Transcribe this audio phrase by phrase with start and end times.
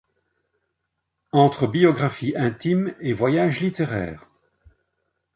[1.31, 4.25] Entre biographie intime et voyage littéraire.